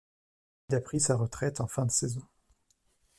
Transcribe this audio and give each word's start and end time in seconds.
Il 0.67 0.73
a 0.75 0.81
pris 0.81 0.99
sa 0.99 1.15
retraite 1.15 1.61
en 1.61 1.67
fin 1.67 1.85
de 1.85 1.91
saison. 1.91 2.23